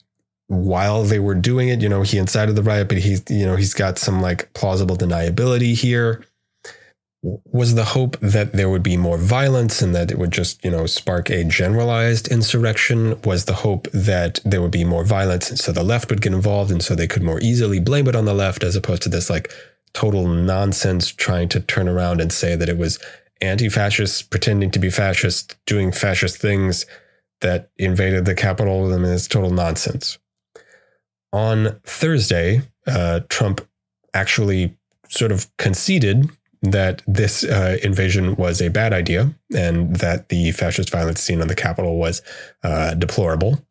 while 0.48 1.04
they 1.04 1.20
were 1.20 1.36
doing 1.36 1.70
it. 1.70 1.80
You 1.80 1.88
know, 1.88 2.02
he 2.02 2.18
incited 2.18 2.56
the 2.56 2.64
riot, 2.64 2.90
but 2.90 2.98
he's, 2.98 3.24
you 3.30 3.46
know, 3.46 3.56
he's 3.56 3.74
got 3.74 3.98
some 3.98 4.22
like 4.22 4.52
plausible 4.54 4.98
deniability 4.98 5.74
here 5.74 6.26
was 7.22 7.76
the 7.76 7.86
hope 7.86 8.18
that 8.20 8.54
there 8.54 8.70
would 8.70 8.84
be 8.84 8.96
more 8.96 9.18
violence 9.18 9.82
and 9.82 9.94
that 9.94 10.10
it 10.10 10.18
would 10.18 10.32
just, 10.32 10.64
you 10.64 10.72
know, 10.72 10.86
spark 10.86 11.30
a 11.30 11.44
generalized 11.44 12.30
insurrection? 12.30 13.20
Was 13.24 13.46
the 13.46 13.56
hope 13.56 13.90
that 13.92 14.40
there 14.46 14.62
would 14.62 14.72
be 14.72 14.86
more 14.86 15.04
violence 15.04 15.50
and 15.50 15.60
so 15.60 15.72
the 15.72 15.84
left 15.84 16.10
would 16.10 16.22
get 16.22 16.34
involved 16.34 16.72
and 16.72 16.82
so 16.82 16.96
they 16.96 17.08
could 17.08 17.24
more 17.24 17.42
easily 17.42 17.80
blame 17.80 18.08
it 18.08 18.16
on 18.16 18.26
the 18.26 18.34
left 18.34 18.64
as 18.64 18.76
opposed 18.76 19.02
to 19.04 19.10
this 19.10 19.30
like 19.30 19.52
total 19.94 20.28
nonsense 20.28 21.12
trying 21.12 21.50
to 21.50 21.60
turn 21.60 21.90
around 21.90 22.22
and 22.22 22.32
say 22.32 22.56
that 22.56 22.70
it 22.70 22.78
was 22.78 23.00
anti-fascists 23.42 24.22
pretending 24.22 24.72
to 24.72 24.80
be 24.80 24.90
fascist, 24.90 25.58
doing 25.66 25.92
fascist 25.92 26.38
things 26.38 26.86
that 27.42 27.70
invaded 27.78 28.26
the 28.26 28.36
Capitol? 28.36 28.94
I 28.94 28.98
mean, 28.98 29.12
it's 29.12 29.28
total 29.28 29.52
nonsense. 29.52 30.20
On 31.32 31.80
Thursday, 31.86 32.62
uh, 32.88 33.22
Trump 33.30 33.68
actually 34.14 34.78
sort 35.08 35.32
of 35.32 35.56
conceded 35.58 36.30
that 36.62 37.02
this 37.08 37.44
uh, 37.44 37.78
invasion 37.84 38.36
was 38.36 38.62
a 38.62 38.70
bad 38.70 38.94
idea 38.94 39.34
and 39.56 39.96
that 39.98 40.30
the 40.30 40.52
fascist 40.52 40.90
violence 40.90 41.22
seen 41.22 41.42
on 41.42 41.48
the 41.48 41.56
Capitol 41.56 41.98
was 41.98 42.22
uh, 42.64 42.94
deplorable. 42.96 43.64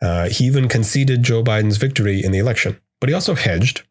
Uh, 0.00 0.28
he 0.28 0.44
even 0.44 0.68
conceded 0.68 1.22
Joe 1.22 1.42
Biden's 1.42 1.76
victory 1.76 2.22
in 2.22 2.32
the 2.32 2.38
election, 2.38 2.80
but 3.00 3.08
he 3.08 3.14
also 3.14 3.34
hedged. 3.34 3.82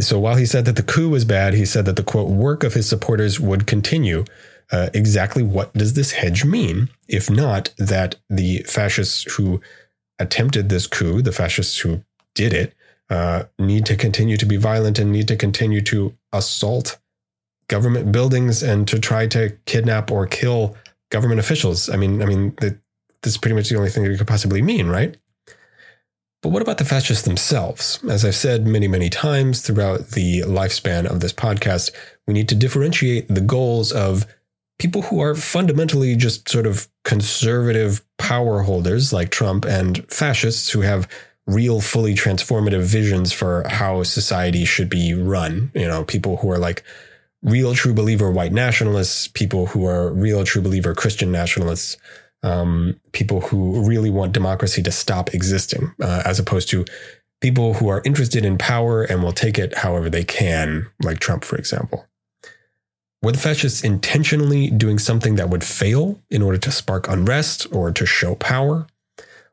So 0.00 0.18
while 0.18 0.36
he 0.36 0.46
said 0.46 0.64
that 0.66 0.76
the 0.76 0.82
coup 0.82 1.08
was 1.08 1.24
bad, 1.24 1.54
he 1.54 1.64
said 1.64 1.84
that 1.86 1.96
the 1.96 2.02
quote 2.02 2.30
work 2.30 2.62
of 2.64 2.74
his 2.74 2.88
supporters 2.88 3.40
would 3.40 3.66
continue. 3.66 4.24
Uh, 4.70 4.90
exactly 4.92 5.42
what 5.42 5.72
does 5.72 5.94
this 5.94 6.12
hedge 6.12 6.44
mean? 6.44 6.90
If 7.08 7.30
not 7.30 7.72
that 7.78 8.16
the 8.28 8.58
fascists 8.64 9.34
who 9.34 9.62
attempted 10.18 10.68
this 10.68 10.86
coup, 10.86 11.22
the 11.22 11.32
fascists 11.32 11.78
who 11.78 12.04
did 12.34 12.52
it, 12.52 12.74
uh, 13.08 13.44
need 13.58 13.86
to 13.86 13.96
continue 13.96 14.36
to 14.36 14.44
be 14.44 14.56
violent 14.56 14.98
and 14.98 15.10
need 15.10 15.28
to 15.28 15.36
continue 15.36 15.80
to 15.80 16.14
assault 16.32 16.98
government 17.68 18.12
buildings 18.12 18.62
and 18.62 18.88
to 18.88 18.98
try 18.98 19.26
to 19.28 19.56
kidnap 19.66 20.10
or 20.10 20.26
kill 20.26 20.76
government 21.10 21.40
officials. 21.40 21.88
I 21.88 21.96
mean, 21.96 22.22
I 22.22 22.26
mean, 22.26 22.54
this 22.60 22.74
is 23.24 23.38
pretty 23.38 23.54
much 23.54 23.68
the 23.68 23.76
only 23.76 23.90
thing 23.90 24.04
that 24.04 24.10
it 24.10 24.18
could 24.18 24.26
possibly 24.26 24.62
mean, 24.62 24.88
right? 24.88 25.16
But 26.40 26.50
what 26.50 26.62
about 26.62 26.78
the 26.78 26.84
fascists 26.84 27.24
themselves? 27.24 27.98
As 28.08 28.24
I've 28.24 28.34
said 28.34 28.66
many, 28.66 28.86
many 28.86 29.10
times 29.10 29.60
throughout 29.60 30.10
the 30.10 30.42
lifespan 30.42 31.04
of 31.04 31.20
this 31.20 31.32
podcast, 31.32 31.90
we 32.26 32.34
need 32.34 32.48
to 32.48 32.54
differentiate 32.54 33.26
the 33.28 33.40
goals 33.40 33.90
of 33.90 34.24
people 34.78 35.02
who 35.02 35.20
are 35.20 35.34
fundamentally 35.34 36.14
just 36.14 36.48
sort 36.48 36.66
of 36.66 36.88
conservative 37.04 38.04
power 38.18 38.62
holders 38.62 39.12
like 39.12 39.30
Trump 39.30 39.64
and 39.64 40.06
fascists 40.10 40.70
who 40.70 40.82
have 40.82 41.08
real, 41.48 41.80
fully 41.80 42.14
transformative 42.14 42.82
visions 42.82 43.32
for 43.32 43.64
how 43.66 44.04
society 44.04 44.64
should 44.64 44.88
be 44.88 45.14
run. 45.14 45.72
You 45.74 45.88
know, 45.88 46.04
people 46.04 46.36
who 46.36 46.50
are 46.50 46.58
like 46.58 46.84
real 47.42 47.74
true 47.74 47.94
believer 47.94 48.30
white 48.30 48.52
nationalists, 48.52 49.28
people 49.28 49.66
who 49.66 49.86
are 49.86 50.12
real 50.12 50.44
true 50.44 50.62
believer 50.62 50.94
Christian 50.94 51.30
nationalists, 51.30 51.96
um, 52.42 53.00
people 53.12 53.40
who 53.40 53.86
really 53.86 54.10
want 54.10 54.32
democracy 54.32 54.82
to 54.82 54.92
stop 54.92 55.34
existing, 55.34 55.92
uh, 56.02 56.22
as 56.24 56.38
opposed 56.38 56.68
to 56.70 56.84
people 57.40 57.74
who 57.74 57.88
are 57.88 58.02
interested 58.04 58.44
in 58.44 58.58
power 58.58 59.02
and 59.02 59.22
will 59.22 59.32
take 59.32 59.58
it 59.58 59.78
however 59.78 60.10
they 60.10 60.24
can, 60.24 60.86
like 61.02 61.20
Trump, 61.20 61.44
for 61.44 61.56
example. 61.56 62.06
Were 63.22 63.32
the 63.32 63.38
fascists 63.38 63.82
intentionally 63.82 64.70
doing 64.70 64.98
something 64.98 65.34
that 65.36 65.50
would 65.50 65.64
fail 65.64 66.20
in 66.30 66.40
order 66.40 66.58
to 66.58 66.70
spark 66.70 67.08
unrest 67.08 67.66
or 67.72 67.90
to 67.90 68.06
show 68.06 68.36
power? 68.36 68.86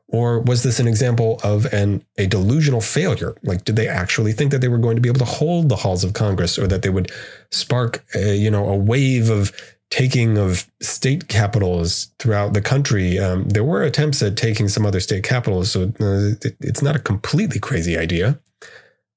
Or 0.08 0.40
was 0.40 0.62
this 0.62 0.78
an 0.78 0.86
example 0.86 1.40
of 1.42 1.66
an 1.72 2.04
a 2.16 2.26
delusional 2.26 2.80
failure? 2.80 3.34
Like, 3.42 3.64
did 3.64 3.76
they 3.76 3.88
actually 3.88 4.32
think 4.32 4.52
that 4.52 4.60
they 4.60 4.68
were 4.68 4.78
going 4.78 4.96
to 4.96 5.02
be 5.02 5.08
able 5.08 5.18
to 5.18 5.24
hold 5.24 5.68
the 5.68 5.76
halls 5.76 6.04
of 6.04 6.12
Congress, 6.12 6.58
or 6.58 6.68
that 6.68 6.82
they 6.82 6.90
would 6.90 7.10
spark, 7.50 8.04
a, 8.14 8.36
you 8.36 8.50
know, 8.50 8.68
a 8.68 8.76
wave 8.76 9.30
of 9.30 9.52
taking 9.90 10.38
of 10.38 10.70
state 10.80 11.28
capitals 11.28 12.12
throughout 12.20 12.54
the 12.54 12.60
country? 12.60 13.18
Um, 13.18 13.48
there 13.48 13.64
were 13.64 13.82
attempts 13.82 14.22
at 14.22 14.36
taking 14.36 14.68
some 14.68 14.86
other 14.86 15.00
state 15.00 15.24
capitals, 15.24 15.72
so 15.72 15.92
uh, 16.00 16.38
it's 16.60 16.82
not 16.82 16.94
a 16.94 17.00
completely 17.00 17.58
crazy 17.58 17.98
idea. 17.98 18.38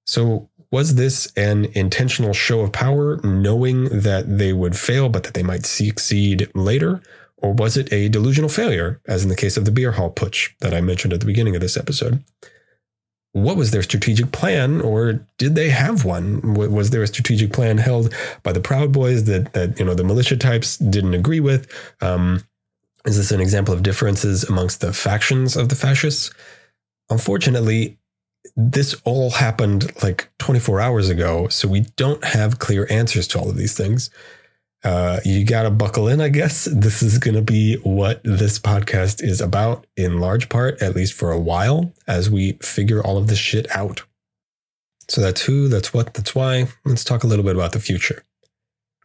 So, 0.08 0.50
was 0.72 0.96
this 0.96 1.32
an 1.36 1.66
intentional 1.74 2.34
show 2.34 2.62
of 2.62 2.72
power, 2.72 3.20
knowing 3.24 3.86
that 3.86 4.38
they 4.38 4.54
would 4.54 4.78
fail, 4.78 5.10
but 5.10 5.24
that 5.24 5.34
they 5.34 5.44
might 5.44 5.66
succeed 5.66 6.50
later? 6.56 7.02
Or 7.42 7.54
was 7.54 7.78
it 7.78 7.92
a 7.94 8.10
delusional 8.10 8.50
failure, 8.50 9.02
as 9.08 9.24
in 9.24 9.30
the 9.30 9.36
case 9.36 9.56
of 9.56 9.66
the 9.66 9.72
beer 9.72 9.94
hall 9.94 10.12
putsch 10.12 10.50
that 10.60 10.74
I 10.74 10.82
mentioned 10.82 11.14
at 11.14 11.22
the 11.22 11.26
beginning 11.26 11.56
of 11.56 11.62
this 11.62 11.78
episode? 11.78 12.24
what 13.32 13.58
was 13.58 13.72
their 13.72 13.84
strategic 13.84 14.32
plan, 14.32 14.82
or 14.82 15.26
did 15.38 15.56
they 15.56 15.70
have 15.70 16.04
one? 16.04 16.54
Was 16.54 16.90
there 16.90 17.04
a 17.04 17.08
strategic 17.08 17.54
plan 17.54 17.78
held 17.78 18.14
by 18.44 18.52
the 18.52 18.60
Proud 18.60 18.92
Boys 18.92 19.26
that 19.26 19.54
that 19.54 19.80
you 19.80 19.86
know 19.86 19.94
the 19.94 20.04
militia 20.04 20.36
types 20.36 20.78
didn't 20.78 21.14
agree 21.14 21.40
with? 21.40 21.72
Um, 22.02 22.44
is 23.06 23.18
this 23.18 23.32
an 23.32 23.40
example 23.40 23.74
of 23.74 23.84
differences 23.84 24.44
amongst 24.44 24.82
the 24.82 24.94
factions 24.94 25.56
of 25.56 25.70
the 25.70 25.76
fascists? 25.76 26.32
Unfortunately, 27.10 27.98
this 28.56 28.96
all 29.04 29.32
happened 29.32 29.92
like 30.04 30.30
24 30.40 30.80
hours 30.80 31.10
ago, 31.10 31.48
so 31.48 31.68
we 31.68 31.82
don't 31.96 32.24
have 32.24 32.60
clear 32.60 32.88
answers 32.90 33.28
to 33.30 33.40
all 33.40 33.50
of 33.50 33.58
these 33.58 33.78
things. 33.78 34.10
Uh, 34.84 35.20
you 35.26 35.46
got 35.46 35.64
to 35.64 35.70
buckle 35.70 36.08
in, 36.08 36.22
I 36.22 36.30
guess. 36.30 36.66
This 36.72 37.02
is 37.02 37.18
going 37.18 37.36
to 37.36 37.42
be 37.42 37.76
what 37.84 38.22
this 38.24 38.60
podcast 38.60 39.22
is 39.22 39.42
about, 39.42 39.86
in 39.98 40.20
large 40.20 40.48
part, 40.48 40.82
at 40.82 40.96
least 40.96 41.14
for 41.14 41.32
a 41.32 41.40
while, 41.40 41.94
as 42.08 42.30
we 42.30 42.54
figure 42.62 43.04
all 43.04 43.18
of 43.18 43.28
this 43.28 43.40
shit 43.40 43.68
out. 43.76 44.04
So 45.10 45.22
that's 45.22 45.42
who, 45.42 45.68
that's 45.68 45.94
what, 45.94 46.14
that's 46.14 46.34
why. 46.34 46.68
Let's 46.86 47.04
talk 47.04 47.24
a 47.24 47.28
little 47.28 47.44
bit 47.44 47.56
about 47.56 47.74
the 47.74 47.80
future. 47.80 48.24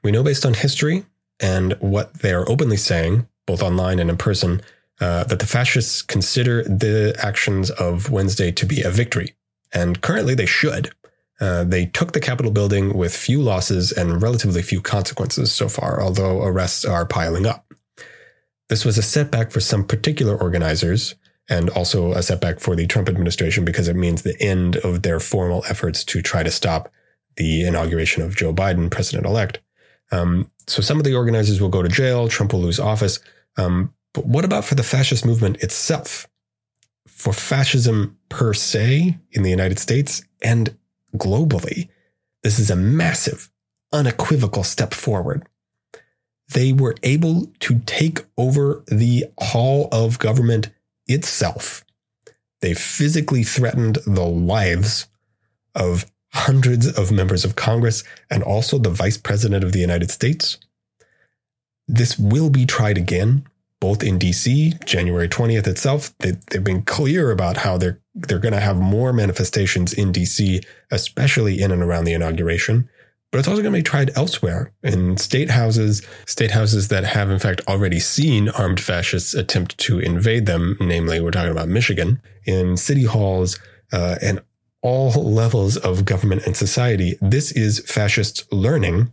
We 0.02 0.12
know 0.12 0.22
based 0.22 0.46
on 0.46 0.54
history 0.54 1.06
and 1.40 1.72
what 1.80 2.20
they 2.20 2.32
are 2.32 2.48
openly 2.48 2.76
saying, 2.76 3.26
both 3.46 3.62
online 3.62 3.98
and 3.98 4.10
in 4.10 4.16
person, 4.16 4.60
uh, 5.00 5.24
that 5.24 5.40
the 5.40 5.46
fascists 5.46 6.02
consider 6.02 6.62
the 6.62 7.16
actions 7.18 7.70
of 7.70 8.10
Wednesday 8.10 8.52
to 8.52 8.66
be 8.66 8.82
a 8.82 8.90
victory. 8.90 9.34
And 9.72 10.00
currently 10.00 10.34
they 10.34 10.46
should. 10.46 10.92
Uh, 11.40 11.64
they 11.64 11.86
took 11.86 12.12
the 12.12 12.20
Capitol 12.20 12.52
building 12.52 12.96
with 12.96 13.14
few 13.14 13.42
losses 13.42 13.90
and 13.90 14.22
relatively 14.22 14.62
few 14.62 14.80
consequences 14.80 15.52
so 15.52 15.68
far, 15.68 16.00
although 16.00 16.42
arrests 16.42 16.84
are 16.84 17.06
piling 17.06 17.46
up. 17.46 17.72
This 18.68 18.84
was 18.84 18.96
a 18.96 19.02
setback 19.02 19.50
for 19.50 19.60
some 19.60 19.84
particular 19.84 20.36
organizers 20.36 21.16
and 21.48 21.68
also 21.70 22.12
a 22.12 22.22
setback 22.22 22.60
for 22.60 22.74
the 22.74 22.86
Trump 22.86 23.08
administration 23.08 23.64
because 23.64 23.88
it 23.88 23.96
means 23.96 24.22
the 24.22 24.40
end 24.40 24.76
of 24.76 25.02
their 25.02 25.20
formal 25.20 25.64
efforts 25.68 26.04
to 26.04 26.22
try 26.22 26.42
to 26.42 26.50
stop 26.50 26.90
the 27.36 27.66
inauguration 27.66 28.22
of 28.22 28.36
Joe 28.36 28.54
Biden, 28.54 28.90
president 28.90 29.26
elect. 29.26 29.60
Um, 30.12 30.50
so 30.66 30.80
some 30.80 30.98
of 30.98 31.04
the 31.04 31.14
organizers 31.14 31.60
will 31.60 31.68
go 31.68 31.82
to 31.82 31.88
jail, 31.88 32.28
Trump 32.28 32.52
will 32.52 32.60
lose 32.60 32.80
office. 32.80 33.18
Um, 33.56 33.92
but 34.12 34.26
what 34.26 34.44
about 34.44 34.64
for 34.64 34.76
the 34.76 34.82
fascist 34.82 35.26
movement 35.26 35.62
itself? 35.62 36.28
For 37.06 37.32
fascism 37.32 38.16
per 38.28 38.54
se 38.54 39.18
in 39.32 39.42
the 39.42 39.50
United 39.50 39.78
States 39.78 40.22
and 40.40 40.76
globally, 41.16 41.88
this 42.42 42.58
is 42.58 42.70
a 42.70 42.76
massive, 42.76 43.50
unequivocal 43.92 44.64
step 44.64 44.92
forward. 44.92 45.46
They 46.48 46.72
were 46.72 46.96
able 47.02 47.46
to 47.60 47.78
take 47.86 48.24
over 48.36 48.84
the 48.86 49.24
hall 49.38 49.88
of 49.90 50.18
government 50.18 50.70
itself. 51.06 51.84
They 52.60 52.74
physically 52.74 53.42
threatened 53.42 53.96
the 54.06 54.26
lives 54.26 55.06
of 55.74 56.10
hundreds 56.32 56.86
of 56.98 57.12
members 57.12 57.44
of 57.44 57.56
Congress 57.56 58.04
and 58.30 58.42
also 58.42 58.78
the 58.78 58.90
vice 58.90 59.16
president 59.16 59.64
of 59.64 59.72
the 59.72 59.80
United 59.80 60.10
States. 60.10 60.58
This 61.86 62.18
will 62.18 62.50
be 62.50 62.66
tried 62.66 62.98
again 62.98 63.46
both 63.84 64.02
in 64.02 64.18
DC, 64.18 64.82
January 64.86 65.28
20th 65.28 65.66
itself, 65.66 66.16
they, 66.20 66.32
have 66.52 66.64
been 66.64 66.80
clear 66.80 67.30
about 67.30 67.58
how 67.58 67.76
they're 67.76 68.00
they're 68.14 68.38
going 68.38 68.54
to 68.54 68.68
have 68.70 68.78
more 68.78 69.12
manifestations 69.12 69.92
in 69.92 70.10
DC, 70.10 70.64
especially 70.90 71.60
in 71.60 71.70
and 71.70 71.82
around 71.82 72.04
the 72.04 72.14
inauguration. 72.14 72.88
But 73.30 73.40
it's 73.40 73.48
also 73.48 73.60
going 73.60 73.74
to 73.74 73.80
be 73.80 73.82
tried 73.82 74.16
elsewhere 74.16 74.72
in 74.82 75.18
state 75.18 75.50
houses, 75.50 76.00
state 76.24 76.52
houses 76.52 76.88
that 76.88 77.04
have 77.04 77.28
in 77.28 77.38
fact 77.38 77.60
already 77.68 78.00
seen 78.00 78.48
armed 78.48 78.80
fascists 78.80 79.34
attempt 79.34 79.76
to 79.80 79.98
invade 79.98 80.46
them. 80.46 80.78
Namely, 80.80 81.20
we're 81.20 81.30
talking 81.30 81.52
about 81.52 81.68
Michigan, 81.68 82.22
in 82.46 82.78
city 82.78 83.04
halls 83.04 83.58
uh, 83.92 84.16
and 84.22 84.40
all 84.80 85.10
levels 85.10 85.76
of 85.76 86.06
government 86.06 86.46
and 86.46 86.56
society. 86.56 87.18
This 87.20 87.52
is 87.52 87.80
fascists 87.80 88.50
learning 88.50 89.12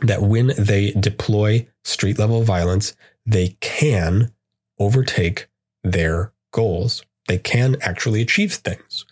that 0.00 0.22
when 0.22 0.54
they 0.58 0.90
deploy 0.90 1.68
street 1.84 2.18
level 2.18 2.42
violence, 2.42 2.94
they 3.24 3.56
can 3.60 4.32
overtake 4.78 5.48
their 5.82 6.32
goals. 6.52 7.04
They 7.28 7.38
can 7.38 7.76
actually 7.80 8.20
achieve 8.20 8.54
things. 8.54 9.04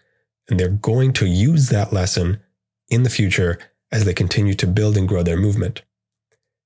And 0.49 0.59
they're 0.59 0.69
going 0.69 1.13
to 1.15 1.27
use 1.27 1.69
that 1.69 1.93
lesson 1.93 2.41
in 2.89 3.05
the 3.05 3.11
future 3.11 3.59
as 3.93 4.05
they 4.05 4.15
continue 4.15 4.55
to 4.55 4.67
build 4.67 4.97
and 4.97 5.09
grow 5.09 5.23
their 5.23 5.37
movement. 5.37 5.83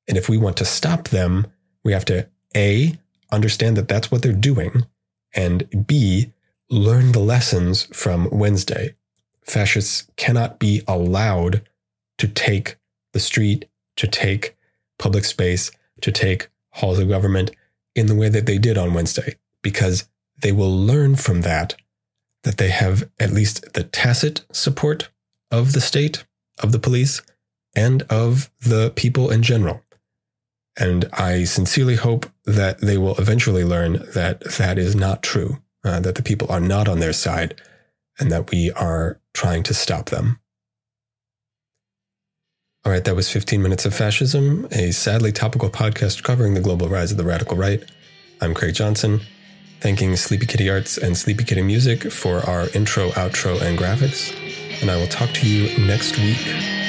And 0.08 0.16
if 0.16 0.28
we 0.28 0.38
want 0.38 0.56
to 0.58 0.64
stop 0.64 1.08
them, 1.08 1.46
we 1.82 1.92
have 1.92 2.04
to 2.06 2.28
A, 2.56 2.98
understand 3.30 3.76
that 3.76 3.88
that's 3.88 4.10
what 4.10 4.22
they're 4.22 4.32
doing, 4.32 4.86
and 5.34 5.86
B, 5.86 6.32
learn 6.70 7.12
the 7.12 7.20
lessons 7.20 7.84
from 7.94 8.28
Wednesday. 8.30 8.94
Fascists 9.42 10.10
cannot 10.16 10.58
be 10.58 10.82
allowed 10.88 11.62
to 12.18 12.28
take 12.28 12.76
the 13.12 13.20
street, 13.20 13.66
to 13.96 14.06
take 14.06 14.56
public 14.98 15.24
space, 15.24 15.70
to 16.00 16.10
take 16.12 16.48
halls 16.74 16.98
of 16.98 17.08
government 17.08 17.50
in 17.94 18.06
the 18.06 18.14
way 18.14 18.28
that 18.28 18.46
they 18.46 18.58
did 18.58 18.76
on 18.76 18.94
Wednesday, 18.94 19.36
because 19.62 20.08
they 20.38 20.52
will 20.52 20.76
learn 20.76 21.16
from 21.16 21.42
that 21.42 21.76
that 22.42 22.58
they 22.58 22.68
have 22.68 23.08
at 23.18 23.32
least 23.32 23.72
the 23.72 23.84
tacit 23.84 24.44
support 24.52 25.08
of 25.50 25.72
the 25.72 25.80
state, 25.80 26.24
of 26.62 26.72
the 26.72 26.78
police, 26.78 27.22
and 27.74 28.02
of 28.02 28.50
the 28.60 28.92
people 28.94 29.30
in 29.30 29.42
general. 29.42 29.82
And 30.76 31.06
I 31.12 31.44
sincerely 31.44 31.96
hope 31.96 32.26
that 32.44 32.80
they 32.80 32.98
will 32.98 33.16
eventually 33.16 33.64
learn 33.64 34.04
that 34.14 34.40
that 34.58 34.78
is 34.78 34.94
not 34.94 35.22
true, 35.22 35.62
uh, 35.84 36.00
that 36.00 36.16
the 36.16 36.22
people 36.22 36.50
are 36.50 36.60
not 36.60 36.88
on 36.88 37.00
their 37.00 37.12
side, 37.12 37.60
and 38.18 38.30
that 38.30 38.50
we 38.50 38.70
are 38.72 39.20
trying 39.32 39.62
to 39.64 39.74
stop 39.74 40.10
them. 40.10 40.40
All 42.86 42.92
right, 42.92 43.02
that 43.04 43.16
was 43.16 43.30
15 43.30 43.62
Minutes 43.62 43.86
of 43.86 43.94
Fascism, 43.94 44.68
a 44.70 44.90
sadly 44.90 45.32
topical 45.32 45.70
podcast 45.70 46.22
covering 46.22 46.52
the 46.52 46.60
global 46.60 46.86
rise 46.86 47.10
of 47.10 47.16
the 47.16 47.24
radical 47.24 47.56
right. 47.56 47.82
I'm 48.42 48.52
Craig 48.52 48.74
Johnson, 48.74 49.22
thanking 49.80 50.14
Sleepy 50.16 50.44
Kitty 50.44 50.68
Arts 50.68 50.98
and 50.98 51.16
Sleepy 51.16 51.44
Kitty 51.44 51.62
Music 51.62 52.12
for 52.12 52.40
our 52.40 52.68
intro, 52.74 53.08
outro, 53.12 53.58
and 53.62 53.78
graphics. 53.78 54.34
And 54.82 54.90
I 54.90 54.96
will 54.96 55.06
talk 55.06 55.30
to 55.30 55.48
you 55.48 55.86
next 55.86 56.18
week. 56.18 56.83